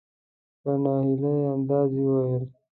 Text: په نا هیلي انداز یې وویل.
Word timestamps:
په 0.61 0.71
نا 0.83 0.93
هیلي 1.05 1.33
انداز 1.53 1.91
یې 1.99 2.03
وویل. 2.17 2.43